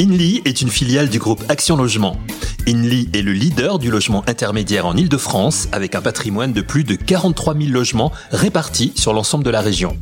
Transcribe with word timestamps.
INLI 0.00 0.40
est 0.46 0.62
une 0.62 0.70
filiale 0.70 1.10
du 1.10 1.18
groupe 1.18 1.44
Action 1.50 1.76
Logement. 1.76 2.16
INLI 2.66 3.10
est 3.12 3.20
le 3.20 3.32
leader 3.32 3.78
du 3.78 3.90
logement 3.90 4.24
intermédiaire 4.26 4.86
en 4.86 4.96
Ile-de-France 4.96 5.68
avec 5.72 5.94
un 5.94 6.00
patrimoine 6.00 6.54
de 6.54 6.62
plus 6.62 6.84
de 6.84 6.94
43 6.94 7.54
000 7.54 7.68
logements 7.68 8.10
répartis 8.30 8.94
sur 8.96 9.12
l'ensemble 9.12 9.44
de 9.44 9.50
la 9.50 9.60
région. 9.60 9.98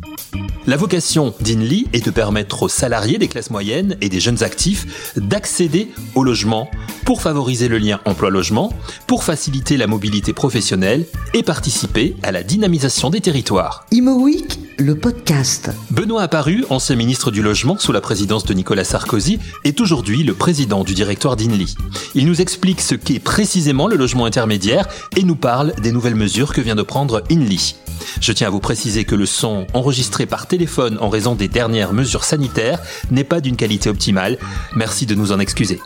La 0.69 0.77
vocation 0.77 1.35
d'INLI 1.41 1.89
est 1.93 2.05
de 2.05 2.13
permettre 2.13 2.63
aux 2.63 2.69
salariés 2.69 3.19
des 3.19 3.27
classes 3.27 3.51
moyennes 3.51 3.97
et 4.01 4.09
des 4.09 4.21
jeunes 4.21 4.45
actifs 4.45 5.17
d'accéder 5.17 5.89
au 6.15 6.23
logement 6.23 6.71
pour 7.09 7.23
favoriser 7.23 7.69
le 7.69 7.79
lien 7.79 8.01
emploi-logement, 8.05 8.71
pour 9.07 9.25
faciliter 9.25 9.79
la 9.79 9.87
mobilité 9.87 10.35
professionnelle 10.35 11.07
et 11.33 11.43
participer 11.43 12.15
à 12.23 12.33
la 12.33 12.43
dynamisation 12.43 13.09
des 13.09 13.23
territoires. 13.23 13.87
Imo 13.93 14.23
Week, 14.23 14.59
le 14.77 14.95
podcast. 14.95 15.71
Benoît 15.91 16.21
Apparu, 16.21 16.67
ancien 16.69 16.97
ministre 16.97 17.31
du 17.31 17.41
Logement 17.41 17.79
sous 17.79 17.93
la 17.93 18.03
présidence 18.03 18.45
de 18.45 18.53
Nicolas 18.53 18.85
Sarkozy, 18.85 19.39
est 19.65 19.81
aujourd'hui 19.81 20.23
le 20.23 20.35
président 20.35 20.85
du 20.85 20.93
directoire 20.93 21.37
d'INLI. 21.37 21.77
Il 22.15 22.27
nous 22.27 22.43
explique 22.43 22.83
ce 22.83 22.95
qu'est 22.95 23.21
précisément 23.21 23.89
le 23.89 23.97
logement 23.97 24.27
intermédiaire 24.27 24.87
et 25.17 25.23
nous 25.23 25.35
parle 25.35 25.73
des 25.81 25.93
nouvelles 25.93 26.15
mesures 26.15 26.53
que 26.53 26.61
vient 26.61 26.77
de 26.77 26.83
prendre 26.83 27.23
INLI. 27.31 27.77
Je 28.21 28.33
tiens 28.33 28.49
à 28.49 28.51
vous 28.51 28.61
préciser 28.61 29.07
que 29.07 29.15
le 29.15 29.25
son 29.25 29.67
enregistré 29.73 30.27
par 30.27 30.47
téléphone 30.47 30.99
en 31.01 31.09
raison 31.09 31.35
des 31.35 31.49
dernières 31.49 31.95
mesures 31.95 32.25
sanitaires 32.25 32.81
n'est 33.11 33.25
pas 33.25 33.41
d'une 33.41 33.57
qualité 33.57 33.89
optimale. 33.89 34.37
Merci 34.77 35.07
de 35.07 35.15
nous 35.15 35.33
en 35.33 35.41
excuser. 35.41 35.81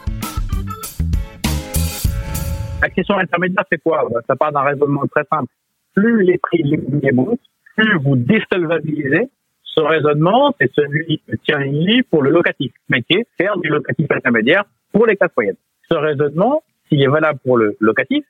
La 2.82 2.90
question 2.90 3.16
intermédiaire, 3.16 3.64
c'est 3.70 3.80
quoi? 3.80 4.08
Ça 4.26 4.34
part 4.34 4.50
d'un 4.50 4.62
raisonnement 4.62 5.04
très 5.06 5.22
simple. 5.30 5.52
Plus 5.94 6.24
les 6.24 6.36
prix 6.38 6.64
de 6.64 6.70
l'immobilier 6.70 7.12
montent, 7.12 7.40
plus 7.76 7.96
vous 8.00 8.16
désolvabilisez. 8.16 9.30
Ce 9.62 9.80
raisonnement, 9.80 10.52
c'est 10.60 10.70
celui 10.74 11.22
tient 11.44 11.62
Thierry 11.62 12.02
pour 12.10 12.22
le 12.22 12.30
locatif, 12.30 12.72
métier, 12.88 13.24
faire 13.38 13.56
du 13.58 13.68
locatif 13.68 14.10
intermédiaire 14.10 14.64
pour 14.92 15.06
les 15.06 15.16
classes 15.16 15.30
moyennes. 15.36 15.56
Ce 15.88 15.94
raisonnement, 15.94 16.64
s'il 16.88 17.00
est 17.00 17.08
valable 17.08 17.38
pour 17.44 17.56
le 17.56 17.76
locatif, 17.78 18.24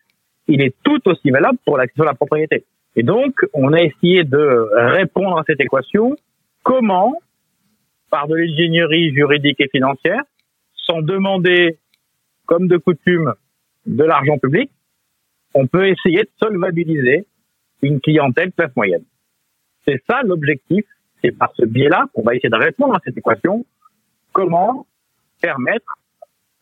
il 0.48 0.60
est 0.60 0.74
tout 0.84 1.00
aussi 1.06 1.30
valable 1.30 1.58
pour 1.64 1.78
l'accession 1.78 2.04
à 2.04 2.08
la 2.08 2.14
propriété. 2.14 2.66
Et 2.94 3.02
donc, 3.02 3.34
on 3.54 3.72
a 3.72 3.80
essayé 3.80 4.24
de 4.24 4.68
répondre 4.74 5.38
à 5.38 5.44
cette 5.46 5.60
équation. 5.62 6.14
Comment, 6.62 7.14
par 8.10 8.28
de 8.28 8.34
l'ingénierie 8.34 9.14
juridique 9.14 9.60
et 9.60 9.68
financière, 9.68 10.20
sans 10.74 11.00
demander, 11.00 11.78
comme 12.44 12.68
de 12.68 12.76
coutume, 12.76 13.32
de 13.86 14.04
l'argent 14.04 14.38
public, 14.38 14.70
on 15.54 15.66
peut 15.66 15.88
essayer 15.88 16.22
de 16.22 16.30
solvabiliser 16.40 17.26
une 17.82 18.00
clientèle 18.00 18.52
classe 18.52 18.74
moyenne. 18.76 19.04
C'est 19.86 20.02
ça 20.08 20.22
l'objectif. 20.22 20.84
C'est 21.22 21.32
par 21.32 21.52
ce 21.56 21.64
biais-là 21.64 22.06
qu'on 22.12 22.22
va 22.22 22.34
essayer 22.34 22.48
de 22.48 22.56
répondre 22.56 22.94
à 22.94 23.00
cette 23.04 23.16
équation. 23.16 23.64
Comment 24.32 24.86
permettre 25.40 25.86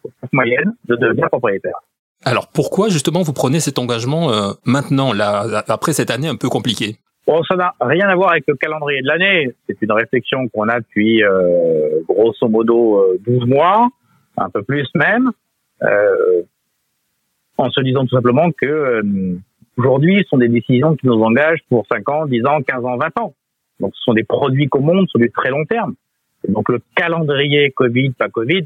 aux 0.02 0.08
classes 0.08 0.32
moyennes 0.32 0.74
de 0.86 0.96
devenir 0.96 1.28
propriétaires? 1.28 1.80
Alors 2.24 2.48
pourquoi 2.48 2.88
justement 2.88 3.22
vous 3.22 3.32
prenez 3.32 3.60
cet 3.60 3.78
engagement 3.78 4.30
euh, 4.30 4.52
maintenant, 4.64 5.12
là, 5.12 5.62
après 5.68 5.92
cette 5.92 6.10
année 6.10 6.28
un 6.28 6.36
peu 6.36 6.48
compliquée? 6.48 6.96
Bon, 7.26 7.42
ça 7.44 7.54
n'a 7.54 7.74
rien 7.80 8.08
à 8.08 8.16
voir 8.16 8.32
avec 8.32 8.44
le 8.48 8.56
calendrier 8.56 9.02
de 9.02 9.06
l'année. 9.06 9.54
C'est 9.66 9.80
une 9.80 9.92
réflexion 9.92 10.48
qu'on 10.48 10.68
a 10.68 10.80
depuis 10.80 11.22
euh, 11.22 12.00
grosso 12.08 12.48
modo 12.48 13.16
12 13.20 13.42
euh, 13.42 13.46
mois, 13.46 13.88
un 14.36 14.50
peu 14.50 14.62
plus 14.62 14.88
même, 14.94 15.30
en 17.60 17.70
se 17.70 17.80
disant 17.82 18.04
tout 18.06 18.14
simplement 18.14 18.50
que 18.52 19.02
aujourd'hui, 19.76 20.22
ce 20.22 20.28
sont 20.28 20.38
des 20.38 20.48
décisions 20.48 20.96
qui 20.96 21.06
nous 21.06 21.20
engagent 21.22 21.62
pour 21.68 21.86
5 21.86 22.08
ans, 22.08 22.26
10 22.26 22.44
ans, 22.46 22.62
15 22.66 22.84
ans, 22.84 22.96
20 22.96 23.18
ans. 23.20 23.34
Donc 23.80 23.92
ce 23.96 24.02
sont 24.02 24.14
des 24.14 24.24
produits 24.24 24.68
qu'on 24.68 24.80
monte 24.80 25.08
sur 25.08 25.18
du 25.18 25.30
très 25.30 25.50
long 25.50 25.64
terme. 25.64 25.94
Et 26.46 26.52
donc 26.52 26.68
le 26.68 26.80
calendrier 26.94 27.70
Covid, 27.70 28.10
pas 28.12 28.28
Covid, 28.28 28.64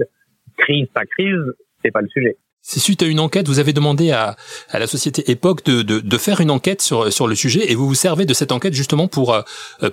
crise, 0.57 0.87
pas 0.93 1.05
crise, 1.05 1.39
c'est 1.83 1.91
pas 1.91 2.03
le 2.03 2.09
sujet. 2.09 2.37
C'est 2.61 2.81
suite 2.81 3.03
à 3.03 3.07
une 3.07 3.21
enquête, 3.21 3.47
vous 3.47 3.59
avez 3.59 3.75
demandé 3.75 4.11
à, 4.11 4.37
à 4.71 4.79
la 4.79 4.87
société 4.87 5.31
Epoch 5.31 5.65
de, 5.65 5.83
de, 5.83 6.01
de, 6.01 6.17
faire 6.17 6.41
une 6.41 6.51
enquête 6.51 6.81
sur, 6.81 7.13
sur 7.13 7.29
le 7.29 7.35
sujet 7.35 7.71
et 7.71 7.75
vous 7.75 7.87
vous 7.87 7.95
servez 7.95 8.25
de 8.25 8.33
cette 8.33 8.53
enquête 8.53 8.73
justement 8.73 9.07
pour, 9.07 9.35
euh, 9.35 9.43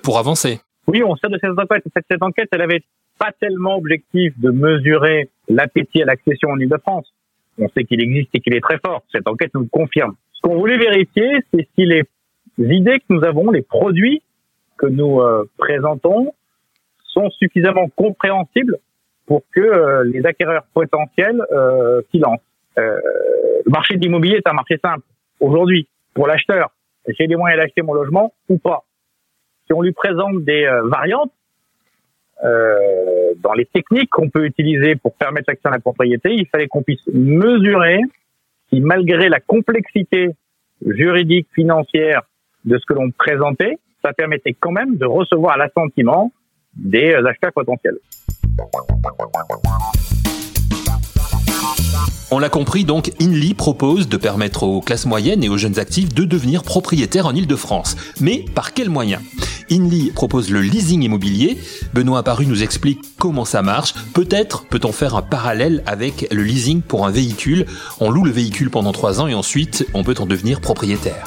pour 0.02 0.18
avancer. 0.18 0.60
Oui, 0.86 1.02
on 1.02 1.14
sert 1.16 1.28
de 1.28 1.38
cette 1.38 1.58
enquête. 1.58 1.84
Cette, 1.94 2.04
cette 2.10 2.22
enquête, 2.22 2.48
elle 2.50 2.62
avait 2.62 2.82
pas 3.18 3.30
tellement 3.38 3.76
objectif 3.76 4.32
de 4.40 4.50
mesurer 4.50 5.28
l'appétit 5.48 6.02
à 6.02 6.06
l'accession 6.06 6.48
en 6.48 6.58
Ile-de-France. 6.58 7.06
On 7.58 7.68
sait 7.68 7.84
qu'il 7.84 8.02
existe 8.02 8.30
et 8.34 8.40
qu'il 8.40 8.54
est 8.54 8.60
très 8.60 8.78
fort. 8.84 9.02
Cette 9.12 9.28
enquête 9.28 9.52
nous 9.54 9.62
le 9.62 9.68
confirme. 9.68 10.14
Ce 10.32 10.40
qu'on 10.40 10.58
voulait 10.58 10.78
vérifier, 10.78 11.30
c'est 11.52 11.68
si 11.74 11.84
les 11.84 12.04
idées 12.58 12.98
que 13.00 13.04
nous 13.10 13.24
avons, 13.24 13.50
les 13.50 13.62
produits 13.62 14.22
que 14.78 14.86
nous 14.86 15.20
euh, 15.20 15.44
présentons, 15.58 16.32
sont 17.04 17.30
suffisamment 17.30 17.88
compréhensibles 17.94 18.78
pour 19.26 19.42
que 19.54 19.60
euh, 19.60 20.04
les 20.04 20.24
acquéreurs 20.26 20.64
potentiels 20.74 21.42
euh, 21.52 22.00
s'y 22.10 22.18
lancent. 22.18 22.40
Euh, 22.78 22.98
le 23.64 23.70
marché 23.70 23.96
de 23.96 24.00
l'immobilier 24.00 24.36
est 24.36 24.48
un 24.48 24.54
marché 24.54 24.78
simple. 24.82 25.04
Aujourd'hui, 25.40 25.88
pour 26.14 26.26
l'acheteur, 26.26 26.70
j'ai 27.06 27.26
les 27.26 27.36
moyens 27.36 27.60
d'acheter 27.60 27.82
mon 27.82 27.94
logement 27.94 28.32
ou 28.48 28.58
pas. 28.58 28.84
Si 29.66 29.72
on 29.72 29.82
lui 29.82 29.92
présente 29.92 30.44
des 30.44 30.64
euh, 30.64 30.82
variantes 30.88 31.32
dans 32.42 33.52
les 33.56 33.66
techniques 33.66 34.10
qu'on 34.10 34.28
peut 34.28 34.44
utiliser 34.46 34.96
pour 34.96 35.14
permettre 35.14 35.46
l'accès 35.48 35.68
à 35.68 35.70
la 35.70 35.78
propriété, 35.78 36.30
il 36.32 36.46
fallait 36.46 36.68
qu'on 36.68 36.82
puisse 36.82 37.06
mesurer 37.12 38.00
si 38.68 38.80
malgré 38.80 39.28
la 39.28 39.40
complexité 39.40 40.30
juridique, 40.86 41.48
financière 41.54 42.22
de 42.64 42.78
ce 42.78 42.84
que 42.86 42.94
l'on 42.94 43.10
présentait, 43.10 43.78
ça 44.02 44.12
permettait 44.12 44.54
quand 44.58 44.72
même 44.72 44.96
de 44.96 45.04
recevoir 45.04 45.56
l'assentiment 45.56 46.32
des 46.74 47.12
euh, 47.12 47.26
acheteurs 47.26 47.52
potentiels. 47.52 47.98
On 52.34 52.38
l'a 52.38 52.48
compris, 52.48 52.86
donc 52.86 53.10
INLI 53.20 53.52
propose 53.52 54.08
de 54.08 54.16
permettre 54.16 54.62
aux 54.62 54.80
classes 54.80 55.04
moyennes 55.04 55.44
et 55.44 55.50
aux 55.50 55.58
jeunes 55.58 55.78
actifs 55.78 56.14
de 56.14 56.24
devenir 56.24 56.62
propriétaires 56.62 57.26
en 57.26 57.34
Ile-de-France. 57.34 57.94
Mais 58.22 58.46
par 58.54 58.72
quels 58.72 58.88
moyens? 58.88 59.20
INLI 59.68 60.12
propose 60.14 60.50
le 60.50 60.60
leasing 60.60 61.02
immobilier. 61.02 61.58
Benoît 61.92 62.20
Apparu 62.20 62.46
nous 62.46 62.62
explique 62.62 63.00
comment 63.20 63.44
ça 63.44 63.60
marche. 63.60 63.92
Peut-être 64.14 64.66
peut-on 64.66 64.92
faire 64.92 65.14
un 65.14 65.20
parallèle 65.20 65.82
avec 65.84 66.26
le 66.32 66.42
leasing 66.42 66.80
pour 66.80 67.04
un 67.04 67.10
véhicule. 67.10 67.66
On 68.00 68.10
loue 68.10 68.24
le 68.24 68.30
véhicule 68.30 68.70
pendant 68.70 68.92
trois 68.92 69.20
ans 69.20 69.28
et 69.28 69.34
ensuite 69.34 69.86
on 69.92 70.02
peut 70.02 70.14
en 70.18 70.24
devenir 70.24 70.62
propriétaire. 70.62 71.26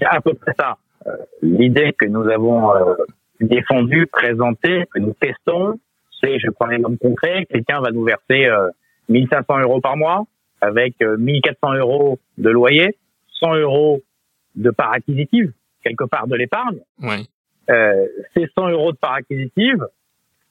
C'est 0.00 0.06
à 0.06 0.20
peu 0.20 0.34
près 0.34 0.54
ça. 0.58 0.76
Euh, 1.06 1.12
l'idée 1.40 1.94
que 1.96 2.06
nous 2.06 2.28
avons 2.28 2.74
euh, 2.74 2.94
défendue, 3.40 4.08
présentée, 4.08 4.86
que 4.92 4.98
nous 4.98 5.14
testons, 5.20 5.78
c'est, 6.20 6.40
je 6.40 6.50
prends 6.50 6.66
un 6.66 6.78
exemple 6.78 6.98
concret, 6.98 7.46
quelqu'un 7.48 7.80
va 7.80 7.92
nous 7.92 8.02
verser... 8.02 8.46
Euh, 8.46 8.70
1500 9.08 9.60
euros 9.60 9.80
par 9.80 9.96
mois 9.96 10.24
avec 10.60 11.00
1400 11.00 11.56
euh, 11.62 11.78
euros 11.78 12.18
de 12.38 12.50
loyer, 12.50 12.96
100 13.40 13.56
euros 13.56 14.02
de 14.54 14.70
part 14.70 14.92
acquisitive, 14.92 15.52
quelque 15.82 16.04
part 16.04 16.26
de 16.26 16.36
l'épargne. 16.36 16.80
Oui. 17.02 17.28
Euh, 17.70 18.06
ces 18.34 18.46
100 18.54 18.70
euros 18.70 18.92
de 18.92 18.96
part 18.96 19.14
acquisitive, 19.14 19.86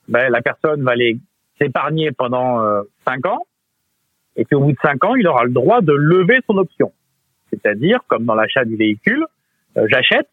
ben, 0.08 0.30
la 0.30 0.42
personne 0.42 0.84
va 0.84 0.96
les 0.96 1.18
s'épargner 1.60 2.12
pendant 2.12 2.64
euh, 2.64 2.82
5 3.06 3.26
ans, 3.28 3.46
et 4.36 4.46
puis 4.46 4.56
au 4.56 4.62
bout 4.62 4.72
de 4.72 4.78
5 4.82 5.04
ans, 5.06 5.16
il 5.16 5.28
aura 5.28 5.44
le 5.44 5.52
droit 5.52 5.82
de 5.82 5.94
lever 5.94 6.40
son 6.48 6.58
option. 6.58 6.92
C'est-à-dire, 7.50 8.00
comme 8.08 8.26
dans 8.26 8.36
l'achat 8.36 8.66
du 8.66 8.76
véhicule, 8.76 9.26
euh, 9.78 9.88
j'achète, 9.90 10.28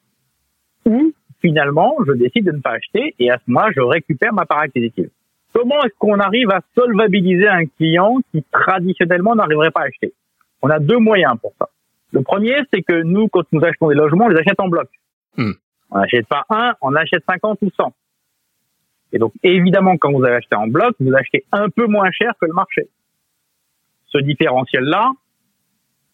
ou 0.86 1.12
finalement, 1.40 1.94
je 2.06 2.12
décide 2.12 2.46
de 2.46 2.52
ne 2.52 2.60
pas 2.60 2.72
acheter, 2.72 3.14
et 3.18 3.30
à 3.30 3.38
ce 3.38 3.50
moment 3.50 3.66
je 3.74 3.80
récupère 3.80 4.32
ma 4.32 4.46
part 4.46 4.60
acquisitive. 4.60 5.10
Comment 5.52 5.82
est-ce 5.82 5.94
qu'on 5.98 6.18
arrive 6.18 6.50
à 6.50 6.60
solvabiliser 6.76 7.48
un 7.48 7.66
client 7.66 8.18
qui 8.30 8.44
traditionnellement 8.52 9.34
n'arriverait 9.34 9.70
pas 9.70 9.80
à 9.80 9.84
acheter? 9.84 10.12
On 10.62 10.70
a 10.70 10.78
deux 10.78 10.98
moyens 10.98 11.34
pour 11.40 11.52
ça. 11.58 11.68
Le 12.12 12.22
premier, 12.22 12.56
c'est 12.72 12.82
que 12.82 13.02
nous, 13.02 13.28
quand 13.28 13.44
nous 13.52 13.64
achetons 13.64 13.88
des 13.88 13.94
logements, 13.94 14.26
on 14.26 14.28
les 14.28 14.38
achète 14.40 14.60
en 14.60 14.68
bloc. 14.68 14.88
Hmm. 15.36 15.52
On 15.90 15.98
n'achète 15.98 16.26
pas 16.26 16.44
un, 16.50 16.74
on 16.80 16.94
achète 16.94 17.24
50 17.28 17.58
ou 17.62 17.70
100. 17.76 17.92
Et 19.12 19.18
donc, 19.18 19.32
évidemment, 19.42 19.96
quand 19.96 20.12
vous 20.12 20.24
avez 20.24 20.36
acheté 20.36 20.54
en 20.54 20.68
bloc, 20.68 20.94
vous 21.00 21.14
achetez 21.14 21.44
un 21.50 21.68
peu 21.68 21.86
moins 21.86 22.10
cher 22.12 22.32
que 22.40 22.46
le 22.46 22.52
marché. 22.52 22.88
Ce 24.06 24.18
différentiel-là, 24.18 25.10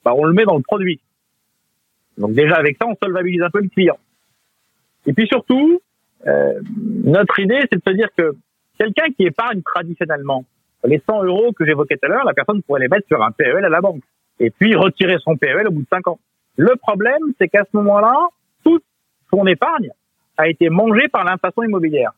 bah, 0.05 0.15
on 0.15 0.25
le 0.25 0.33
met 0.33 0.45
dans 0.45 0.57
le 0.57 0.63
produit. 0.63 1.01
Donc 2.17 2.33
déjà, 2.33 2.57
avec 2.57 2.79
ça, 2.81 2.87
on 2.87 2.97
solvabilise 3.03 3.43
un 3.43 3.51
peu 3.51 3.61
le 3.61 3.69
client. 3.69 3.99
Et 5.07 5.13
puis 5.13 5.27
surtout, 5.27 5.81
euh, 6.27 6.61
notre 7.05 7.39
idée, 7.39 7.61
c'est 7.71 7.77
de 7.77 7.91
se 7.91 7.95
dire 7.95 8.09
que 8.17 8.35
Quelqu'un 8.79 9.11
qui 9.17 9.25
épargne 9.25 9.63
traditionnellement, 9.63 10.45
les 10.85 11.03
100 11.09 11.25
euros 11.25 11.53
que 11.53 11.65
j'évoquais 11.65 11.97
tout 11.97 12.07
à 12.07 12.09
l'heure, 12.09 12.25
la 12.25 12.35
personne 12.35 12.63
pourrait 12.63 12.81
les 12.81 12.89
mettre 12.89 13.07
sur 13.07 13.23
un 13.23 13.31
PEL 13.31 13.65
à 13.65 13.69
la 13.69 13.81
banque 13.81 14.03
et 14.39 14.51
puis 14.51 14.75
retirer 14.75 15.17
son 15.19 15.37
PEL 15.37 15.69
au 15.69 15.71
bout 15.71 15.83
de 15.83 15.89
5 15.89 16.07
ans. 16.09 16.19
Le 16.57 16.75
problème, 16.77 17.21
c'est 17.39 17.49
qu'à 17.49 17.65
ce 17.65 17.77
moment-là, 17.77 18.15
toute 18.65 18.85
son 19.31 19.47
épargne 19.47 19.91
a 20.37 20.49
été 20.49 20.69
mangée 20.69 21.09
par 21.09 21.25
l'inflation 21.25 21.63
immobilière. 21.63 22.13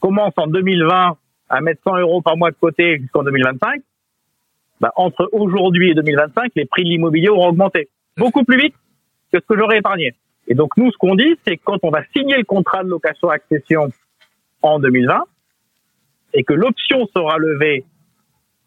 Commence 0.00 0.34
en 0.36 0.46
2020 0.46 1.16
à 1.48 1.60
mettre 1.60 1.82
100 1.84 1.98
euros 1.98 2.22
par 2.22 2.36
mois 2.36 2.50
de 2.50 2.56
côté 2.56 2.98
jusqu'en 2.98 3.22
2025. 3.22 3.80
Bah, 4.80 4.92
entre 4.96 5.28
aujourd'hui 5.32 5.90
et 5.90 5.94
2025, 5.94 6.52
les 6.54 6.66
prix 6.66 6.84
de 6.84 6.88
l'immobilier 6.88 7.28
auront 7.28 7.48
augmenté 7.48 7.88
beaucoup 8.16 8.44
plus 8.44 8.58
vite 8.58 8.74
que 9.32 9.40
ce 9.40 9.46
que 9.46 9.58
j'aurais 9.58 9.78
épargné. 9.78 10.14
Et 10.48 10.54
donc 10.54 10.76
nous, 10.76 10.92
ce 10.92 10.96
qu'on 10.98 11.14
dit, 11.14 11.38
c'est 11.46 11.56
quand 11.56 11.78
on 11.82 11.90
va 11.90 12.02
signer 12.14 12.36
le 12.36 12.44
contrat 12.44 12.84
de 12.84 12.88
location-accession 12.88 13.90
en 14.62 14.78
2020, 14.78 15.24
et 16.36 16.44
que 16.44 16.52
l'option 16.52 17.06
sera 17.16 17.38
levée 17.38 17.84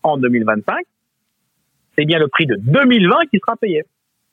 en 0.01 0.17
2025, 0.17 0.75
c'est 1.95 2.05
bien 2.05 2.17
le 2.17 2.27
prix 2.27 2.47
de 2.47 2.55
2020 2.55 3.27
qui 3.31 3.39
sera 3.39 3.55
payé. 3.55 3.83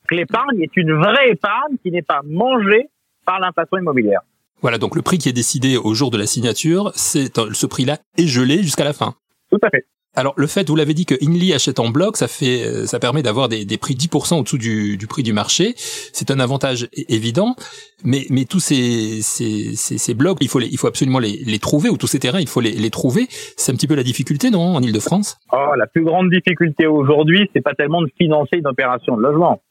L'épargne 0.09 0.61
est 0.61 0.75
une 0.75 0.93
vraie 0.93 1.31
épargne 1.31 1.77
qui 1.83 1.91
n'est 1.91 2.01
pas 2.01 2.21
mangée 2.25 2.89
par 3.25 3.39
l'inflation 3.39 3.77
immobilière. 3.77 4.21
Voilà, 4.61 4.79
donc 4.79 4.95
le 4.95 5.03
prix 5.03 5.19
qui 5.19 5.29
est 5.29 5.33
décidé 5.33 5.77
au 5.77 5.93
jour 5.93 6.09
de 6.09 6.17
la 6.17 6.25
signature, 6.25 6.91
c'est 6.95 7.31
ce 7.35 7.65
prix-là 7.67 7.99
est 8.17 8.25
gelé 8.25 8.63
jusqu'à 8.63 8.83
la 8.83 8.93
fin. 8.93 9.13
Tout 9.51 9.59
à 9.61 9.69
fait. 9.69 9.85
Alors 10.17 10.33
le 10.35 10.47
fait, 10.47 10.67
vous 10.67 10.75
l'avez 10.75 10.95
dit 10.95 11.05
que 11.05 11.13
Inly 11.21 11.53
achète 11.53 11.79
en 11.79 11.89
bloc, 11.89 12.17
ça 12.17 12.27
fait, 12.27 12.65
euh, 12.65 12.85
ça 12.87 12.97
permet 12.97 13.21
d'avoir 13.21 13.49
des, 13.49 13.65
des, 13.65 13.77
prix 13.77 13.93
10% 13.93 14.39
au-dessous 14.39 14.57
du, 14.57 14.97
du, 14.97 15.05
prix 15.05 15.21
du 15.21 15.31
marché. 15.31 15.73
C'est 15.77 16.31
un 16.31 16.39
avantage 16.39 16.87
évident, 17.07 17.55
mais, 18.03 18.25
mais 18.31 18.45
tous 18.45 18.59
ces, 18.59 19.21
ces, 19.21 19.75
ces, 19.75 20.13
blocs, 20.15 20.39
il 20.41 20.47
faut, 20.47 20.57
les, 20.57 20.65
il 20.65 20.77
faut 20.79 20.87
absolument 20.87 21.19
les, 21.19 21.37
les, 21.45 21.59
trouver, 21.59 21.89
ou 21.89 21.97
tous 21.97 22.07
ces 22.07 22.17
terrains, 22.17 22.39
il 22.39 22.47
faut 22.47 22.61
les, 22.61 22.71
les 22.71 22.89
trouver. 22.89 23.27
C'est 23.29 23.71
un 23.71 23.75
petit 23.75 23.85
peu 23.85 23.93
la 23.93 24.01
difficulté, 24.01 24.49
non, 24.49 24.75
en 24.75 24.81
Ile-de-France 24.81 25.37
oh, 25.51 25.75
La 25.77 25.85
plus 25.85 26.03
grande 26.03 26.31
difficulté 26.31 26.87
aujourd'hui, 26.87 27.47
c'est 27.53 27.61
pas 27.61 27.75
tellement 27.75 28.01
de 28.01 28.09
financer 28.17 28.57
une 28.57 28.67
opération 28.67 29.17
de 29.17 29.21
logement. 29.21 29.61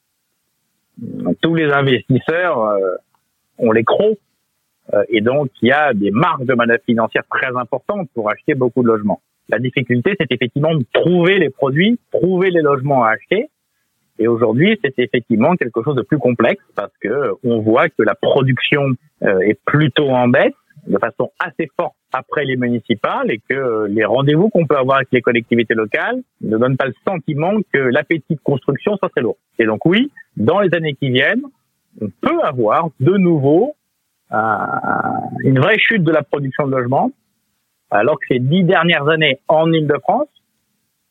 Tous 1.41 1.55
les 1.55 1.69
investisseurs 1.73 2.63
euh, 2.63 2.95
ont 3.57 3.73
les 3.73 3.83
crocs, 3.83 4.17
euh, 4.93 5.03
et 5.09 5.19
donc 5.19 5.49
il 5.61 5.67
y 5.67 5.73
a 5.73 5.93
des 5.93 6.11
marques 6.11 6.45
de 6.45 6.53
manœuvre 6.53 6.83
financière 6.85 7.23
très 7.29 7.53
importantes 7.53 8.07
pour 8.13 8.29
acheter 8.29 8.55
beaucoup 8.55 8.81
de 8.81 8.87
logements. 8.87 9.21
La 9.49 9.59
difficulté, 9.59 10.13
c'est 10.19 10.31
effectivement 10.31 10.75
de 10.75 10.85
trouver 10.93 11.39
les 11.39 11.49
produits, 11.49 11.99
trouver 12.11 12.49
les 12.49 12.61
logements 12.61 13.03
à 13.03 13.11
acheter. 13.11 13.49
Et 14.19 14.27
aujourd'hui, 14.27 14.79
c'est 14.83 14.97
effectivement 14.97 15.55
quelque 15.55 15.83
chose 15.83 15.95
de 15.95 16.01
plus 16.01 16.17
complexe 16.17 16.63
parce 16.75 16.91
que 17.01 17.33
on 17.43 17.59
voit 17.59 17.87
que 17.89 18.01
la 18.03 18.15
production 18.15 18.93
euh, 19.23 19.39
est 19.39 19.59
plutôt 19.65 20.09
en 20.09 20.27
baisse 20.27 20.53
de 20.87 20.97
façon 20.97 21.31
assez 21.39 21.69
forte 21.79 21.95
après 22.13 22.45
les 22.45 22.55
municipales 22.55 23.29
et 23.29 23.41
que 23.49 23.85
les 23.89 24.05
rendez-vous 24.05 24.49
qu'on 24.49 24.65
peut 24.65 24.77
avoir 24.77 24.97
avec 24.97 25.09
les 25.11 25.21
collectivités 25.21 25.73
locales 25.73 26.21
ne 26.41 26.57
donnent 26.57 26.77
pas 26.77 26.87
le 26.87 26.93
sentiment 27.05 27.53
que 27.73 27.79
l'appétit 27.79 28.35
de 28.35 28.39
construction 28.41 28.95
soit 28.97 29.09
très 29.09 29.21
lourd. 29.21 29.37
Et 29.59 29.65
donc 29.65 29.85
oui, 29.85 30.11
dans 30.35 30.59
les 30.59 30.73
années 30.73 30.93
qui 30.93 31.09
viennent, 31.09 31.43
on 32.01 32.07
peut 32.21 32.41
avoir 32.43 32.89
de 32.99 33.17
nouveau 33.17 33.75
euh, 34.31 34.37
une 35.43 35.59
vraie 35.59 35.77
chute 35.77 36.03
de 36.03 36.11
la 36.11 36.23
production 36.23 36.67
de 36.67 36.71
logements 36.71 37.11
alors 37.91 38.19
que 38.19 38.25
ces 38.29 38.39
dix 38.39 38.63
dernières 38.63 39.07
années 39.07 39.39
en 39.47 39.71
Ile-de-France, 39.71 40.27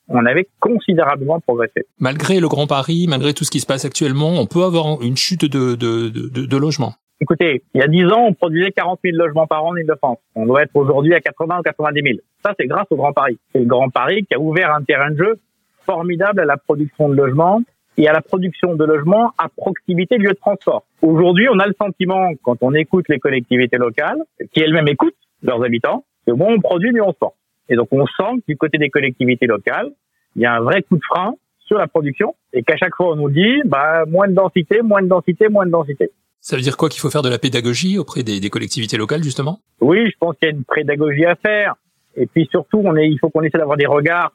on 0.09 0.25
avait 0.25 0.49
considérablement 0.61 1.41
progressé. 1.41 1.87
Malgré 1.99 2.39
le 2.39 2.49
Grand 2.49 2.67
Paris, 2.67 3.07
malgré 3.09 3.35
tout 3.35 3.45
ce 3.45 3.51
qui 3.51 3.61
se 3.61 3.67
passe 3.67 3.85
actuellement, 3.85 4.35
on 4.39 4.47
peut 4.47 4.63
avoir 4.63 5.03
une 5.03 5.17
chute 5.17 5.45
de, 5.45 5.75
de, 5.75 6.09
de, 6.09 6.47
de 6.47 6.57
logements. 6.57 6.95
Écoutez, 7.21 7.63
il 7.75 7.81
y 7.81 7.83
a 7.83 7.89
10 7.89 8.05
ans, 8.13 8.27
on 8.29 8.35
produisait 8.35 8.73
40 8.73 9.01
000 9.03 9.17
logements 9.17 9.47
par 9.47 9.65
an 9.65 9.71
en 9.71 9.77
Ile-de-France. 9.77 10.19
On 10.35 10.47
doit 10.47 10.63
être 10.63 10.77
aujourd'hui 10.77 11.15
à 11.15 11.21
80 11.21 11.61
ou 11.61 11.63
90 11.63 12.03
000. 12.03 12.19
Ça, 12.45 12.53
c'est 12.59 12.67
grâce 12.67 12.87
au 12.91 12.97
Grand 12.97 13.13
Paris. 13.13 13.39
C'est 13.53 13.61
le 13.61 13.65
Grand 13.65 13.89
Paris 13.89 14.27
qui 14.27 14.35
a 14.35 14.39
ouvert 14.39 14.73
un 14.75 14.83
terrain 14.83 15.11
de 15.11 15.17
jeu 15.17 15.39
formidable 15.87 16.41
à 16.41 16.45
la 16.45 16.59
production 16.59 17.09
de 17.09 17.15
logements 17.15 17.63
et 17.97 18.07
à 18.07 18.13
la 18.13 18.21
production 18.21 18.75
de 18.75 18.85
logements 18.85 19.33
à 19.39 19.49
proximité 19.49 20.19
de 20.19 20.25
lieux 20.25 20.33
de 20.33 20.39
transport. 20.39 20.85
Aujourd'hui, 21.01 21.49
on 21.49 21.59
a 21.59 21.67
le 21.67 21.75
sentiment, 21.81 22.33
quand 22.43 22.59
on 22.61 22.75
écoute 22.75 23.07
les 23.09 23.19
collectivités 23.19 23.79
locales, 23.79 24.19
qui 24.53 24.61
elles-mêmes 24.61 24.89
écoutent 24.89 25.15
leurs 25.43 25.65
habitants, 25.65 26.05
que 26.27 26.33
moins 26.33 26.55
on 26.55 26.61
produit, 26.61 26.93
mieux 26.93 27.03
on 27.03 27.13
se 27.13 27.19
porte. 27.19 27.37
Et 27.69 27.77
donc 27.77 27.89
on 27.93 28.07
sent 28.07 28.41
que 28.41 28.45
du 28.49 28.57
côté 28.57 28.79
des 28.79 28.91
collectivités 28.91 29.47
locales, 29.47 29.91
il 30.35 30.43
y 30.43 30.47
a 30.47 30.55
un 30.55 30.61
vrai 30.61 30.83
coup 30.83 30.97
de 30.97 31.05
frein 31.09 31.35
sur 31.61 31.79
la 31.79 31.87
production 31.87 32.35
et 32.53 32.63
qu'à 32.63 32.77
chaque 32.77 32.95
fois 32.97 33.13
on 33.13 33.17
nous 33.17 33.31
dit 33.31 33.63
bah 33.65 34.05
moins 34.07 34.29
de 34.29 34.35
densité, 34.35 34.83
moins 34.83 35.03
de 35.03 35.09
densité, 35.09 35.49
moins 35.49 35.67
de 35.67 35.71
densité. 35.71 36.11
Ça 36.41 36.57
veut 36.57 36.63
dire 36.63 36.77
quoi 36.77 36.89
qu'il 36.89 37.01
faut 37.01 37.11
faire 37.11 37.23
de 37.23 37.29
la 37.29 37.39
pédagogie 37.39 37.99
auprès 37.99 38.23
des, 38.23 38.39
des 38.39 38.51
collectivités 38.51 38.97
locales 38.97 39.23
justement? 39.23 39.59
Oui, 39.81 40.07
je 40.07 40.17
pense 40.19 40.37
qu'il 40.37 40.49
y 40.49 40.53
a 40.53 40.55
une 40.55 40.65
pédagogie 40.65 41.25
à 41.25 41.35
faire. 41.35 41.75
Et 42.15 42.27
puis 42.27 42.47
surtout, 42.51 42.81
on 42.85 42.97
est, 42.97 43.09
il 43.09 43.19
faut 43.19 43.31
qu'on 43.31 43.43
essaie 43.43 43.59
d'avoir 43.59 43.77
des 43.77 43.87
regards 43.87 44.33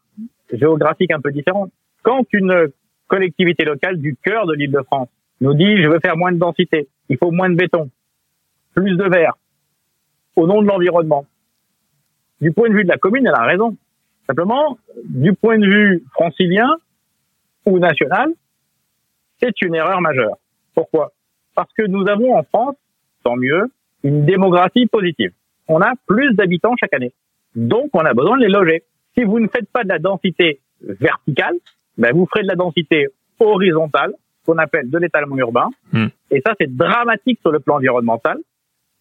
géographiques 0.51 1.11
un 1.11 1.21
peu 1.21 1.31
différents. 1.31 1.69
Quand 2.03 2.25
une 2.33 2.69
collectivité 3.07 3.63
locale 3.63 3.97
du 3.97 4.15
cœur 4.23 4.45
de 4.45 4.53
l'Île-de-France 4.53 5.09
nous 5.39 5.53
dit 5.53 5.81
je 5.81 5.87
veux 5.87 5.99
faire 5.99 6.17
moins 6.17 6.31
de 6.31 6.37
densité, 6.37 6.87
il 7.09 7.17
faut 7.17 7.31
moins 7.31 7.49
de 7.49 7.55
béton, 7.55 7.89
plus 8.75 8.95
de 8.95 9.03
verre, 9.03 9.37
au 10.35 10.47
nom 10.47 10.61
de 10.61 10.67
l'environnement, 10.67 11.25
du 12.41 12.51
point 12.51 12.69
de 12.69 12.73
vue 12.73 12.83
de 12.83 12.89
la 12.89 12.97
commune, 12.97 13.25
elle 13.27 13.35
a 13.35 13.45
raison. 13.45 13.77
Simplement, 14.27 14.77
du 15.05 15.33
point 15.33 15.57
de 15.57 15.65
vue 15.65 16.03
francilien 16.13 16.69
ou 17.65 17.79
national, 17.79 18.29
c'est 19.39 19.61
une 19.61 19.75
erreur 19.75 20.01
majeure. 20.01 20.37
Pourquoi? 20.73 21.11
Parce 21.55 21.71
que 21.73 21.83
nous 21.83 22.07
avons 22.07 22.35
en 22.35 22.43
France, 22.43 22.75
tant 23.23 23.35
mieux, 23.35 23.71
une 24.03 24.25
démographie 24.25 24.87
positive. 24.87 25.31
On 25.67 25.81
a 25.81 25.93
plus 26.07 26.33
d'habitants 26.33 26.75
chaque 26.79 26.93
année. 26.93 27.13
Donc, 27.55 27.89
on 27.93 27.99
a 27.99 28.13
besoin 28.13 28.37
de 28.37 28.43
les 28.43 28.49
loger. 28.49 28.83
Si 29.17 29.23
vous 29.23 29.39
ne 29.39 29.47
faites 29.47 29.69
pas 29.69 29.83
de 29.83 29.89
la 29.89 29.99
densité 29.99 30.61
verticale, 30.81 31.55
ben 31.97 32.13
vous 32.13 32.25
ferez 32.25 32.43
de 32.43 32.47
la 32.47 32.55
densité 32.55 33.07
horizontale, 33.39 34.13
qu'on 34.45 34.57
appelle 34.57 34.89
de 34.89 34.97
l'étalement 34.97 35.37
urbain. 35.37 35.69
Hmm. 35.91 36.07
Et 36.31 36.41
ça, 36.45 36.53
c'est 36.59 36.75
dramatique 36.75 37.39
sur 37.41 37.51
le 37.51 37.59
plan 37.59 37.75
environnemental 37.75 38.37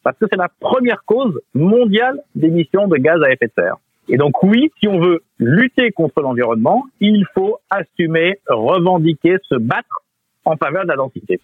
parce 0.02 0.16
que 0.18 0.26
c'est 0.30 0.38
la 0.38 0.48
première 0.60 1.02
cause 1.04 1.38
mondiale 1.54 2.20
d'émissions 2.34 2.88
de 2.88 2.96
gaz 2.96 3.22
à 3.22 3.30
effet 3.30 3.46
de 3.46 3.52
serre. 3.54 3.76
Et 4.08 4.16
donc 4.16 4.42
oui, 4.42 4.70
si 4.80 4.88
on 4.88 4.98
veut 4.98 5.22
lutter 5.38 5.92
contre 5.92 6.20
l'environnement, 6.20 6.84
il 7.00 7.24
faut 7.34 7.58
assumer, 7.70 8.40
revendiquer, 8.48 9.36
se 9.48 9.54
battre 9.54 10.02
en 10.44 10.56
faveur 10.56 10.82
de 10.82 10.88
la 10.88 10.96
densité. 10.96 11.40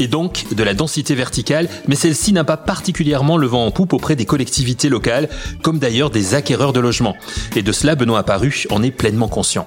Et 0.00 0.06
donc 0.06 0.54
de 0.54 0.62
la 0.62 0.74
densité 0.74 1.14
verticale, 1.14 1.68
mais 1.88 1.94
celle-ci 1.94 2.32
n'a 2.32 2.44
pas 2.44 2.56
particulièrement 2.56 3.36
le 3.36 3.46
vent 3.46 3.64
en 3.66 3.70
poupe 3.70 3.92
auprès 3.92 4.16
des 4.16 4.26
collectivités 4.26 4.88
locales, 4.88 5.28
comme 5.62 5.78
d'ailleurs 5.78 6.10
des 6.10 6.34
acquéreurs 6.34 6.72
de 6.72 6.80
logements. 6.80 7.16
Et 7.56 7.62
de 7.62 7.72
cela, 7.72 7.96
Benoît 7.96 8.20
Apparu 8.20 8.66
en 8.70 8.82
est 8.82 8.92
pleinement 8.92 9.28
conscient. 9.28 9.66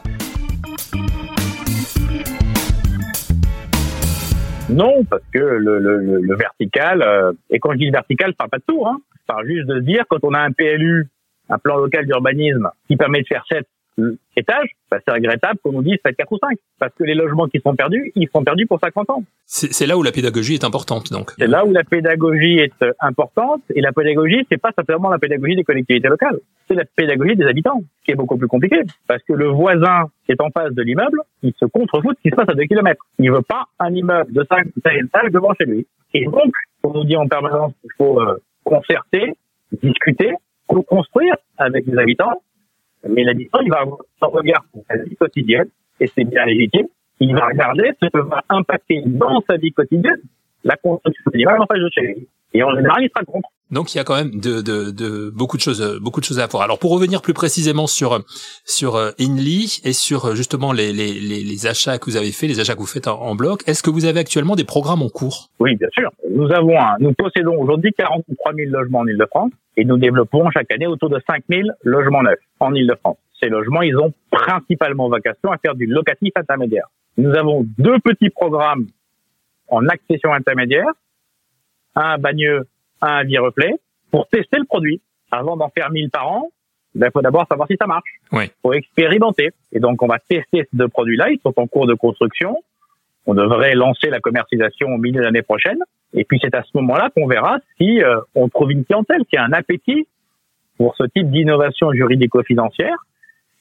Non, 4.71 5.03
parce 5.03 5.23
que 5.33 5.39
le, 5.39 5.79
le, 5.79 6.21
le 6.21 6.35
vertical, 6.35 7.01
euh, 7.01 7.33
et 7.50 7.59
quand 7.59 7.73
je 7.73 7.77
dis 7.77 7.89
vertical, 7.89 8.31
je 8.31 8.35
parle 8.35 8.50
pas 8.50 8.57
de 8.57 8.63
tout, 8.65 8.85
hein. 8.88 9.00
je 9.19 9.25
parle 9.25 9.45
juste 9.45 9.68
de 9.68 9.79
dire 9.79 10.06
quand 10.09 10.23
on 10.23 10.33
a 10.33 10.39
un 10.39 10.51
PLU, 10.51 11.09
un 11.50 11.57
plan 11.57 11.77
local 11.77 12.06
d'urbanisme, 12.06 12.69
qui 12.88 12.95
permet 12.95 13.21
de 13.21 13.27
faire 13.27 13.44
7 13.50 13.68
étages, 14.35 14.69
bah, 14.89 14.97
c'est 15.05 15.13
regrettable 15.13 15.59
qu'on 15.63 15.71
nous 15.71 15.83
dise 15.83 15.97
faites 16.03 16.15
4 16.15 16.31
ou 16.31 16.38
5. 16.38 16.57
Parce 16.79 16.93
que 16.95 17.03
les 17.03 17.13
logements 17.13 17.47
qui 17.47 17.59
sont 17.59 17.75
perdus, 17.75 18.11
ils 18.15 18.27
sont 18.33 18.43
perdus 18.43 18.65
pour 18.65 18.79
50 18.79 19.09
ans. 19.09 19.23
C'est 19.45 19.85
là 19.85 19.97
où 19.97 20.03
la 20.03 20.11
pédagogie 20.11 20.55
est 20.55 20.63
importante, 20.63 21.11
donc. 21.11 21.31
C'est 21.38 21.47
là 21.47 21.65
où 21.65 21.71
la 21.71 21.83
pédagogie 21.83 22.59
est 22.59 22.81
euh, 22.83 22.91
importante. 22.99 23.62
Et 23.75 23.81
la 23.81 23.91
pédagogie, 23.91 24.45
c'est 24.50 24.62
pas 24.62 24.71
simplement 24.75 25.10
la 25.10 25.19
pédagogie 25.19 25.55
des 25.55 25.63
collectivités 25.63 26.07
locales. 26.07 26.39
C'est 26.67 26.75
la 26.75 26.86
pédagogie 26.86 27.36
des 27.36 27.45
habitants, 27.45 27.81
qui 28.05 28.12
est 28.12 28.15
beaucoup 28.15 28.38
plus 28.38 28.48
compliqué. 28.48 28.81
Parce 29.07 29.21
que 29.24 29.33
le 29.33 29.48
voisin 29.48 30.10
qui 30.25 30.31
est 30.31 30.41
en 30.41 30.50
face 30.50 30.74
de 30.74 30.81
l'immeuble, 30.81 31.21
il 31.43 31.53
se 31.60 31.65
contrefout 31.65 32.12
de 32.12 32.17
ce 32.17 32.21
qui 32.21 32.29
se 32.29 32.36
passe 32.36 32.50
à 32.50 32.53
2 32.53 32.63
km. 32.63 33.05
Il 33.19 33.31
veut 33.31 33.41
pas 33.41 33.65
un 33.79 33.93
immeuble 33.93 34.31
de 34.31 34.45
5 34.50 34.67
étages 34.86 35.31
devant 35.31 35.53
chez 35.55 35.65
lui. 35.65 35.88
Et 36.13 36.25
donc, 36.25 36.51
on 36.83 36.93
nous 36.93 37.03
dit 37.03 37.15
en 37.15 37.27
permanence 37.27 37.74
qu'il 37.81 37.91
faut 37.98 38.19
euh, 38.21 38.38
concerter, 38.63 39.33
discuter, 39.81 40.31
co-construire 40.67 41.36
avec 41.57 41.86
les 41.86 41.98
habitants 41.98 42.41
mais 43.08 43.24
l'habitant, 43.24 43.60
il 43.60 43.70
va 43.70 43.79
avoir 43.79 44.00
son 44.20 44.29
regard 44.29 44.63
sur 44.72 44.81
sa 44.89 44.98
vie 44.98 45.15
quotidienne, 45.15 45.67
et 46.00 46.08
c'est 46.08 46.24
bien 46.24 46.46
légitime. 46.46 46.88
Il 47.20 47.36
va 47.36 47.46
regarder 47.48 47.91
ce 48.01 48.08
que 48.10 48.20
va 48.20 48.43
impacter 48.50 49.03
dans 49.05 49.41
sa 49.41 49.58
vie 49.58 49.72
quotidienne 49.72 50.22
la 50.63 50.75
construction 50.75 51.24
de 51.31 51.38
l'immeuble 51.38 51.62
en 51.62 51.65
face 51.65 51.79
de 51.79 51.89
chez 51.89 52.01
lui. 52.01 52.27
Et 52.53 52.63
en 52.63 52.75
général, 52.75 53.03
il 53.03 53.10
sera 53.10 53.24
contre. 53.24 53.50
Donc 53.71 53.93
il 53.93 53.97
y 53.97 54.01
a 54.01 54.03
quand 54.03 54.15
même 54.15 54.31
de, 54.31 54.61
de, 54.61 54.91
de, 54.91 55.29
beaucoup 55.29 55.55
de 55.55 55.61
choses, 55.61 55.99
beaucoup 56.01 56.19
de 56.19 56.25
choses 56.25 56.39
à 56.39 56.47
voir. 56.47 56.63
Alors 56.63 56.77
pour 56.77 56.91
revenir 56.91 57.21
plus 57.21 57.33
précisément 57.33 57.87
sur 57.87 58.19
sur 58.65 58.95
euh, 58.95 59.11
Inly 59.17 59.79
et 59.83 59.93
sur 59.93 60.25
euh, 60.25 60.35
justement 60.35 60.73
les, 60.73 60.91
les, 60.91 61.13
les, 61.19 61.67
achats 61.67 61.97
que 61.97 62.05
vous 62.05 62.17
avez 62.17 62.31
faits, 62.31 62.49
les 62.49 62.59
achats 62.59 62.73
que 62.73 62.79
vous 62.79 62.85
faites 62.85 63.07
en, 63.07 63.35
bloc, 63.35 63.61
est-ce 63.67 63.81
que 63.83 63.89
vous 63.89 64.05
avez 64.05 64.19
actuellement 64.19 64.55
des 64.55 64.63
programmes 64.63 65.01
en 65.01 65.09
cours? 65.09 65.49
Oui, 65.59 65.75
bien 65.75 65.87
sûr. 65.93 66.11
Nous 66.29 66.51
avons, 66.51 66.77
un, 66.79 66.97
nous 66.99 67.13
possédons 67.13 67.57
aujourd'hui 67.59 67.93
43 67.97 68.53
000 68.53 68.71
logements 68.71 68.99
en 68.99 69.07
Ile-de-France 69.07 69.51
et 69.77 69.85
nous 69.85 69.97
développons 69.97 70.49
chaque 70.51 70.71
année 70.71 70.87
autour 70.87 71.09
de 71.09 71.21
5 71.29 71.43
000 71.49 71.69
logements 71.83 72.23
neufs 72.23 72.39
en 72.59 72.73
Ile-de-France. 72.73 73.17
Ces 73.39 73.49
logements, 73.49 73.81
ils 73.81 73.97
ont 73.97 74.13
principalement 74.31 75.07
vocation 75.09 75.51
à 75.51 75.57
faire 75.57 75.75
du 75.75 75.85
locatif 75.85 76.31
intermédiaire. 76.35 76.87
Nous 77.17 77.33
avons 77.35 77.65
deux 77.77 77.99
petits 77.99 78.29
programmes 78.29 78.87
en 79.67 79.87
accession 79.87 80.33
intermédiaire, 80.33 80.91
un 81.95 82.01
à 82.01 82.17
Bagneux, 82.17 82.67
un 83.01 83.17
à 83.17 83.24
Vireplet, 83.24 83.74
pour 84.12 84.27
tester 84.27 84.58
le 84.58 84.65
produit. 84.65 85.01
Avant 85.31 85.55
d'en 85.55 85.70
faire 85.70 85.91
1000 85.91 86.10
par 86.10 86.29
an, 86.29 86.50
il 86.93 87.00
ben, 87.00 87.10
faut 87.12 87.22
d'abord 87.22 87.48
savoir 87.48 87.67
si 87.67 87.77
ça 87.79 87.88
marche. 87.88 88.20
Il 88.34 88.50
faut 88.62 88.74
expérimenter. 88.74 89.51
Et 89.72 89.79
donc, 89.79 90.01
on 90.03 90.08
va 90.08 90.20
tester 90.20 90.43
ces 90.53 90.67
deux 90.74 90.89
produits-là. 90.89 91.29
Ils 91.29 91.39
sont 91.39 91.53
en 91.58 91.67
cours 91.67 91.88
de 91.88 91.93
construction. 91.93 92.58
On 93.25 93.34
devrait 93.34 93.75
lancer 93.75 94.10
la 94.10 94.20
commercialisation 94.20 94.89
au 94.89 94.98
milieu 94.98 95.22
de 95.22 95.25
l'année 95.25 95.41
prochaine. 95.41 95.79
Et 96.13 96.25
puis, 96.25 96.39
c'est 96.41 96.53
à 96.53 96.63
ce 96.63 96.70
moment-là 96.75 97.10
qu'on 97.15 97.27
verra 97.27 97.60
si 97.77 98.03
euh, 98.03 98.20
on 98.36 98.50
trouve 98.50 98.72
une 98.72 98.84
clientèle 98.84 99.25
qui 99.25 99.38
a 99.38 99.43
un 99.43 99.53
appétit 99.53 100.08
pour 100.77 100.96
ce 100.98 101.03
type 101.03 101.29
d'innovation 101.31 101.93
juridico-financière. 101.93 102.98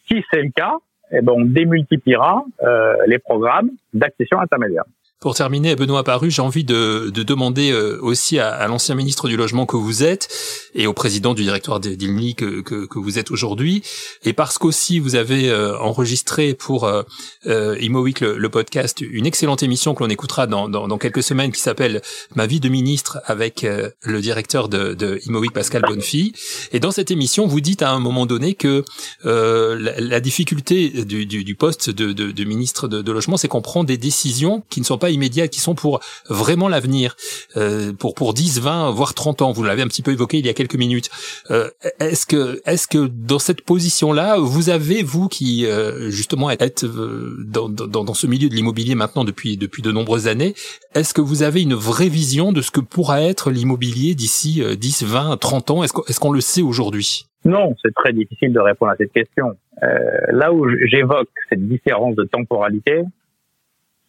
Si 0.09 0.25
c'est 0.33 0.43
le 0.43 0.51
cas, 0.51 0.75
eh 1.13 1.21
ben, 1.21 1.33
on 1.37 1.45
démultipliera 1.45 2.45
euh, 2.63 2.97
les 3.07 3.19
programmes 3.19 3.71
d'accession 3.95 4.41
intermédiaire. 4.41 4.85
Pour 5.21 5.35
terminer, 5.35 5.77
Benoît 5.77 6.03
Paru, 6.03 6.31
j'ai 6.31 6.41
envie 6.41 6.65
de, 6.65 7.11
de 7.13 7.23
demander 7.23 7.73
euh, 7.73 7.99
aussi 8.01 8.39
à, 8.39 8.55
à 8.55 8.67
l'ancien 8.69 8.95
ministre 8.95 9.29
du 9.29 9.37
Logement 9.37 9.67
que 9.67 9.77
vous 9.77 10.03
êtes 10.03 10.31
et 10.75 10.87
au 10.87 10.95
président 10.95 11.35
du 11.35 11.43
directoire 11.43 11.79
d'ILNI 11.79 12.35
que, 12.35 12.63
que, 12.63 12.87
que, 12.87 12.99
vous 12.99 13.19
êtes 13.19 13.31
aujourd'hui, 13.31 13.83
et 14.25 14.33
parce 14.33 14.57
qu'aussi 14.57 14.99
vous 14.99 15.17
avez 15.17 15.51
euh, 15.51 15.79
enregistré 15.79 16.55
pour 16.55 16.85
euh, 16.85 17.03
euh 17.47 17.77
Week 17.91 18.21
le, 18.21 18.49
podcast 18.49 19.03
une 19.03 19.27
excellente 19.27 19.63
émission 19.63 19.95
que 19.95 20.03
l'on 20.03 20.09
écoutera 20.09 20.47
dans, 20.47 20.71
dans, 20.71 20.89
dans, 20.89 20.97
quelques 20.97 21.23
semaines 21.23 21.53
qui 21.53 21.61
s'appelle 21.61 22.01
Ma 22.35 22.47
vie 22.47 22.61
de 22.61 22.71
ministre 22.71 23.21
avec 23.27 23.67
le 24.03 24.21
directeur 24.21 24.71
de, 24.71 24.95
de 24.95 25.21
Pascal 25.53 25.83
Bonnefille. 25.83 26.33
Et 26.73 26.81
dans 26.81 26.93
cette 26.93 27.11
émission, 27.11 27.47
vous 27.47 27.61
dites 27.61 27.83
à 27.83 27.91
un 27.91 27.99
moment 27.99 28.25
donné 28.25 28.55
que 28.55 28.85
la, 29.25 30.01
la, 30.01 30.21
difficulté 30.21 31.05
du, 31.05 31.27
du, 31.27 31.45
du 31.45 31.55
poste 31.57 31.91
de, 31.91 32.13
de, 32.13 32.31
de 32.31 32.45
ministre 32.45 32.89
de, 32.89 33.03
de 33.03 33.13
logement, 33.13 33.37
c'est 33.37 33.49
qu'on 33.49 33.61
prend 33.61 33.85
des 33.85 33.99
décisions 33.99 34.63
qui 34.71 34.81
ne 34.81 34.87
sont 34.87 34.99
pas 34.99 35.10
immédiates, 35.11 35.51
qui 35.51 35.61
sont 35.61 35.75
pour 35.75 36.01
vraiment 36.29 36.69
l'avenir, 36.69 37.17
euh, 37.57 37.93
pour 37.93 38.15
pour 38.15 38.35
10, 38.35 38.61
20, 38.61 38.91
voire 38.91 39.15
30 39.15 39.43
ans. 39.43 39.53
Vous 39.53 39.63
l'avez 39.63 39.83
un 39.83 39.89
petit 39.89 40.03
peu 40.03 40.13
évoqué 40.13 40.39
il 40.39 40.47
y 40.47 40.49
a 40.49 40.55
quelques 40.55 40.75
minutes. 40.75 41.11
Euh, 41.51 41.69
est-ce 41.99 42.27
que 42.27 42.61
est-ce 42.67 42.87
que 42.87 43.07
dans 43.07 43.39
cette 43.39 43.63
position-là, 43.63 44.39
vous 44.39 44.71
avez 44.71 45.03
vous 45.03 45.29
qui 45.29 45.67
euh, 45.67 46.11
justement 46.11 46.51
êtes 46.51 46.85
euh, 46.85 47.37
dans, 47.47 47.69
dans, 47.69 48.05
dans 48.05 48.15
ce 48.15 48.27
milieu 48.27 48.49
de 48.49 48.55
l'immobilier 48.55 48.95
maintenant 48.95 49.25
depuis 49.25 49.57
depuis 49.57 49.83
de 49.83 49.93
nombreuses 49.93 50.29
années, 50.29 50.55
est-ce 50.95 51.15
que 51.15 51.21
vous 51.21 51.43
avez 51.43 51.63
une 51.63 51.75
vraie 51.75 52.09
vision 52.09 52.53
de 52.53 52.63
ce 52.63 52.71
que 52.71 52.81
pourra 52.81 53.23
être 53.23 53.51
l'immobilier 53.51 54.15
d'ici 54.15 54.63
10, 54.79 55.05
20, 55.05 55.37
30 55.37 55.71
ans? 55.71 55.85
Est-ce 55.85 55.93
qu'on 55.93 56.03
est-ce 56.05 56.21
qu'on 56.21 56.33
le 56.33 56.41
sait 56.41 56.63
aujourd'hui? 56.63 57.27
Non, 57.45 57.75
c'est 57.83 57.95
très 57.95 58.13
difficile 58.13 58.53
de 58.53 58.61
répondre 58.61 58.93
à 58.93 58.97
cette 58.97 59.13
question. 59.13 59.57
Euh, 59.83 59.87
là 60.31 60.53
où 60.53 60.69
j'évoque 60.87 61.31
cette 61.49 61.67
différence 61.67 62.15
de 62.17 62.25
temporalité, 62.25 63.03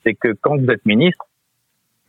c'est 0.03 0.13
que 0.13 0.33
quand 0.39 0.57
vous 0.57 0.69
êtes 0.69 0.85
ministre 0.85 1.25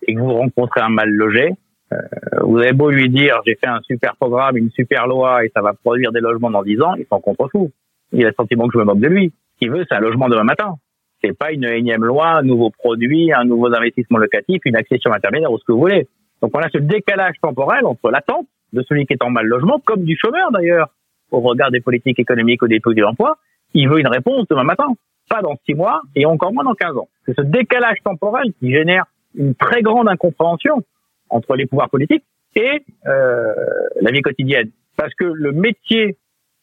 et 0.07 0.15
que 0.15 0.21
vous 0.21 0.33
rencontrez 0.33 0.81
un 0.81 0.89
mal 0.89 1.11
logé, 1.11 1.51
euh, 1.93 1.97
vous 2.43 2.59
avez 2.59 2.73
beau 2.73 2.91
lui 2.91 3.09
dire 3.09 3.41
j'ai 3.47 3.55
fait 3.55 3.69
un 3.69 3.81
super 3.83 4.17
programme, 4.17 4.57
une 4.57 4.71
super 4.71 5.07
loi 5.07 5.45
et 5.45 5.51
ça 5.55 5.63
va 5.63 5.73
produire 5.73 6.13
des 6.13 6.21
logements 6.21 6.51
dans 6.51 6.63
10 6.63 6.81
ans, 6.83 6.95
il 6.95 7.07
s'en 7.07 7.21
contre-fou. 7.21 7.71
Il 8.13 8.25
a 8.25 8.29
le 8.29 8.35
sentiment 8.35 8.67
que 8.67 8.73
je 8.75 8.79
me 8.79 8.85
moque 8.85 9.01
de 9.01 9.09
lui. 9.09 9.33
Ce 9.55 9.59
qu'il 9.59 9.71
veut, 9.71 9.85
c'est 9.89 9.95
un 9.95 10.01
logement 10.01 10.29
demain 10.29 10.45
matin. 10.45 10.75
C'est 11.23 11.37
pas 11.37 11.53
une 11.53 11.65
énième 11.65 12.05
loi, 12.05 12.29
un 12.29 12.43
nouveau 12.43 12.71
produit, 12.71 13.33
un 13.33 13.45
nouveau 13.45 13.73
investissement 13.73 14.19
locatif, 14.19 14.61
une 14.65 14.77
accession 14.77 15.13
intermédiaire 15.13 15.53
ou 15.53 15.59
ce 15.59 15.65
que 15.65 15.73
vous 15.73 15.79
voulez. 15.79 16.09
Donc 16.41 16.51
on 16.55 16.61
a 16.61 16.69
ce 16.69 16.79
décalage 16.79 17.37
temporel 17.41 17.87
entre 17.87 18.11
l'attente 18.11 18.47
de 18.73 18.83
celui 18.89 19.07
qui 19.07 19.13
est 19.13 19.23
en 19.23 19.31
mal 19.31 19.47
logement, 19.47 19.81
comme 19.85 20.03
du 20.03 20.17
chômeur 20.17 20.51
d'ailleurs, 20.51 20.89
au 21.31 21.41
regard 21.41 21.71
des 21.71 21.81
politiques 21.81 22.19
économiques 22.19 22.63
ou 22.63 22.69
des 22.69 22.81
politiques 22.81 23.05
d'emploi. 23.05 23.39
Il 23.75 23.89
veut 23.89 24.01
une 24.01 24.09
réponse 24.09 24.47
demain 24.49 24.65
matin 24.65 24.89
pas 25.29 25.41
dans 25.41 25.57
six 25.65 25.75
mois 25.75 26.03
et 26.15 26.27
encore 26.27 26.53
moins 26.53 26.65
dans 26.65 26.75
15 26.75 26.97
ans. 26.97 27.09
C'est 27.27 27.35
ce 27.37 27.43
décalage 27.43 27.99
temporel 28.05 28.53
qui 28.59 28.73
génère 28.73 29.05
une 29.35 29.55
très 29.55 29.83
grande 29.83 30.09
incompréhension 30.09 30.83
entre 31.31 31.57
les 31.57 31.67
pouvoirs 31.67 31.91
politiques 31.91 32.25
et 32.55 32.85
euh, 33.07 33.55
la 34.01 34.11
vie 34.11 34.21
quotidienne. 34.21 34.71
Parce 34.97 35.15
que 35.15 35.25
le 35.25 35.53
métier, 35.53 36.17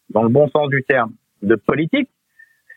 dans 0.10 0.24
le 0.24 0.30
bon 0.30 0.48
sens 0.50 0.70
du 0.70 0.84
terme, 0.84 1.14
de 1.42 1.56
politique, 1.56 2.10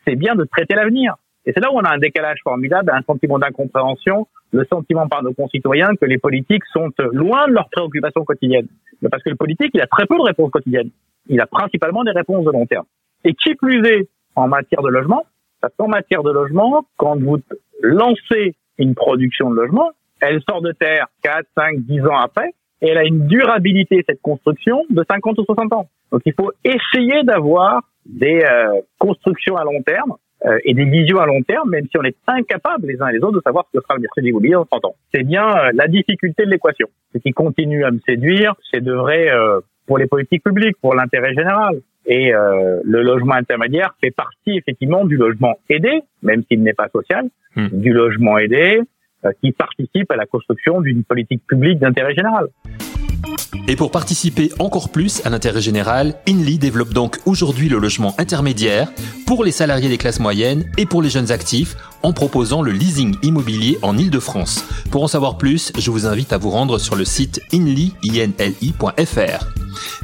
c'est 0.05 0.15
bien 0.15 0.35
de 0.35 0.43
traiter 0.45 0.75
l'avenir. 0.75 1.15
Et 1.45 1.51
c'est 1.53 1.59
là 1.59 1.71
où 1.71 1.75
on 1.75 1.81
a 1.81 1.93
un 1.93 1.97
décalage 1.97 2.39
formidable, 2.43 2.91
un 2.93 3.01
sentiment 3.01 3.37
d'incompréhension, 3.37 4.27
le 4.51 4.65
sentiment 4.65 5.07
par 5.07 5.23
nos 5.23 5.33
concitoyens 5.33 5.89
que 5.99 6.05
les 6.05 6.17
politiques 6.17 6.63
sont 6.71 6.89
loin 7.11 7.47
de 7.47 7.53
leurs 7.53 7.69
préoccupations 7.69 8.23
quotidiennes. 8.23 8.67
Mais 9.01 9.09
parce 9.09 9.23
que 9.23 9.29
le 9.29 9.35
politique, 9.35 9.71
il 9.73 9.81
a 9.81 9.87
très 9.87 10.05
peu 10.05 10.15
de 10.15 10.21
réponses 10.21 10.51
quotidiennes. 10.51 10.91
Il 11.27 11.41
a 11.41 11.47
principalement 11.47 12.03
des 12.03 12.11
réponses 12.11 12.45
de 12.45 12.51
long 12.51 12.65
terme. 12.65 12.85
Et 13.25 13.33
qui 13.33 13.55
plus 13.55 13.85
est, 13.87 14.09
en 14.35 14.47
matière 14.47 14.81
de 14.81 14.89
logement, 14.89 15.25
parce 15.61 15.73
qu'en 15.77 15.87
matière 15.87 16.23
de 16.23 16.31
logement, 16.31 16.85
quand 16.97 17.19
vous 17.19 17.39
lancez 17.83 18.55
une 18.79 18.95
production 18.95 19.51
de 19.51 19.55
logement, 19.55 19.91
elle 20.21 20.41
sort 20.49 20.61
de 20.61 20.71
terre 20.71 21.07
4, 21.21 21.45
5, 21.55 21.79
10 21.79 22.01
ans 22.07 22.17
après, 22.17 22.53
et 22.81 22.87
elle 22.87 22.97
a 22.97 23.05
une 23.05 23.27
durabilité, 23.27 24.03
cette 24.07 24.21
construction, 24.21 24.83
de 24.89 25.03
50 25.09 25.37
ou 25.37 25.43
60 25.43 25.73
ans. 25.73 25.87
Donc 26.11 26.21
il 26.25 26.33
faut 26.33 26.51
essayer 26.63 27.23
d'avoir 27.23 27.81
des 28.05 28.41
euh, 28.43 28.81
constructions 28.99 29.55
à 29.57 29.63
long 29.63 29.81
terme 29.83 30.15
euh, 30.45 30.57
et 30.65 30.73
des 30.73 30.85
visions 30.85 31.19
à 31.19 31.25
long 31.25 31.41
terme, 31.43 31.69
même 31.69 31.85
si 31.85 31.97
on 31.97 32.03
est 32.03 32.15
incapables 32.27 32.87
les 32.87 33.01
uns 33.01 33.07
et 33.07 33.13
les 33.13 33.19
autres 33.19 33.37
de 33.37 33.41
savoir 33.41 33.65
ce 33.71 33.77
que 33.77 33.83
sera 33.83 33.95
le 33.95 34.01
marché 34.01 34.21
de 34.21 34.53
dans 34.53 34.65
30 34.65 34.85
ans. 34.85 34.95
C'est 35.13 35.23
bien 35.23 35.47
euh, 35.47 35.71
la 35.73 35.87
difficulté 35.87 36.45
de 36.45 36.51
l'équation. 36.51 36.87
Ce 37.13 37.19
qui 37.19 37.31
continue 37.31 37.85
à 37.85 37.91
me 37.91 37.99
séduire, 38.05 38.53
c'est 38.71 38.83
de 38.83 38.93
vrai 38.93 39.29
pour 39.85 39.97
les 39.97 40.07
politiques 40.07 40.43
publiques, 40.43 40.77
pour 40.81 40.95
l'intérêt 40.95 41.33
général. 41.33 41.81
Et 42.05 42.33
euh, 42.33 42.81
le 42.83 43.01
logement 43.01 43.35
intermédiaire 43.35 43.95
fait 44.01 44.11
partie 44.11 44.57
effectivement 44.57 45.05
du 45.05 45.15
logement 45.15 45.57
aidé, 45.69 46.01
même 46.21 46.43
s'il 46.49 46.61
n'est 46.61 46.73
pas 46.73 46.89
social, 46.89 47.29
hmm. 47.55 47.67
du 47.71 47.93
logement 47.93 48.37
aidé 48.37 48.81
euh, 49.25 49.31
qui 49.41 49.51
participe 49.51 50.11
à 50.11 50.15
la 50.15 50.25
construction 50.25 50.81
d'une 50.81 51.03
politique 51.03 51.43
publique 51.47 51.79
d'intérêt 51.79 52.13
général. 52.13 52.47
Et 53.67 53.75
pour 53.75 53.91
participer 53.91 54.51
encore 54.59 54.89
plus 54.89 55.21
à 55.25 55.29
l'intérêt 55.29 55.61
général, 55.61 56.15
INLI 56.27 56.57
développe 56.57 56.93
donc 56.93 57.19
aujourd'hui 57.25 57.69
le 57.69 57.79
logement 57.79 58.13
intermédiaire 58.17 58.91
pour 59.25 59.43
les 59.43 59.51
salariés 59.51 59.89
des 59.89 59.97
classes 59.97 60.19
moyennes 60.19 60.65
et 60.77 60.85
pour 60.85 61.01
les 61.01 61.09
jeunes 61.09 61.31
actifs 61.31 61.75
en 62.01 62.11
proposant 62.11 62.61
le 62.61 62.71
leasing 62.71 63.15
immobilier 63.23 63.77
en 63.81 63.97
Ile-de-France. 63.97 64.65
Pour 64.91 65.03
en 65.03 65.07
savoir 65.07 65.37
plus, 65.37 65.71
je 65.77 65.91
vous 65.91 66.05
invite 66.05 66.33
à 66.33 66.37
vous 66.37 66.49
rendre 66.49 66.77
sur 66.77 66.95
le 66.95 67.05
site 67.05 67.41
inli.fr. 67.53 69.47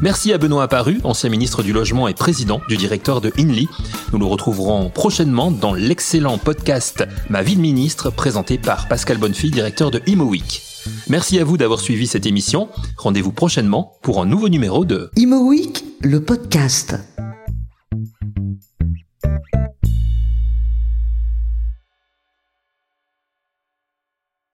Merci 0.02 0.32
à 0.32 0.38
Benoît 0.38 0.64
Apparu, 0.64 1.00
ancien 1.04 1.30
ministre 1.30 1.62
du 1.62 1.74
Logement 1.74 2.08
et 2.08 2.14
président 2.14 2.62
du 2.70 2.78
directeur 2.78 3.20
de 3.20 3.32
INLI. 3.38 3.68
Nous 4.14 4.20
le 4.20 4.26
retrouverons 4.26 4.90
prochainement 4.90 5.52
dans 5.52 5.74
l'excellent 5.74 6.38
podcast 6.38 7.06
Ma 7.30 7.42
vie 7.42 7.56
de 7.56 7.62
ministre 7.62 8.10
présenté 8.10 8.58
par 8.58 8.88
Pascal 8.88 9.18
Bonnefille, 9.18 9.52
directeur 9.52 9.92
de 9.92 10.02
ImoWeek. 10.08 10.69
Merci 11.10 11.40
à 11.40 11.44
vous 11.44 11.58
d'avoir 11.58 11.80
suivi 11.80 12.08
cette 12.08 12.26
émission. 12.26 12.70
Rendez-vous 12.98 13.32
prochainement 13.32 13.94
pour 14.02 14.22
un 14.22 14.26
nouveau 14.26 14.50
numéro 14.50 14.86
de 14.86 15.10
ImoWeek, 15.16 15.84
le 16.02 16.22
podcast. 16.22 17.19